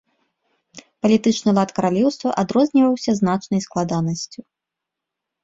[1.05, 4.39] Палітычны лад каралеўства адрозніваўся значнай складанасцю.